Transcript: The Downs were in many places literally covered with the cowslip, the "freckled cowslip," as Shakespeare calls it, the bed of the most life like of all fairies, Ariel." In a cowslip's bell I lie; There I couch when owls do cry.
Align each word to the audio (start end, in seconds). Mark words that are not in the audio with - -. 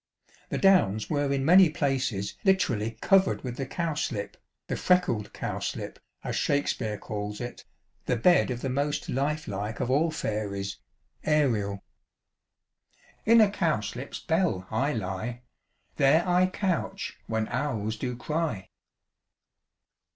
The 0.49 0.57
Downs 0.57 1.11
were 1.11 1.31
in 1.31 1.45
many 1.45 1.69
places 1.69 2.35
literally 2.43 2.97
covered 3.01 3.43
with 3.43 3.57
the 3.57 3.67
cowslip, 3.67 4.35
the 4.65 4.75
"freckled 4.75 5.31
cowslip," 5.31 5.99
as 6.23 6.35
Shakespeare 6.35 6.97
calls 6.97 7.39
it, 7.39 7.65
the 8.07 8.15
bed 8.15 8.49
of 8.49 8.61
the 8.61 8.69
most 8.69 9.09
life 9.09 9.47
like 9.47 9.79
of 9.79 9.91
all 9.91 10.09
fairies, 10.09 10.79
Ariel." 11.23 11.83
In 13.31 13.41
a 13.41 13.51
cowslip's 13.51 14.21
bell 14.21 14.65
I 14.71 14.91
lie; 14.93 15.43
There 15.97 16.27
I 16.27 16.47
couch 16.47 17.19
when 17.27 17.47
owls 17.49 17.95
do 17.95 18.15
cry. 18.17 18.69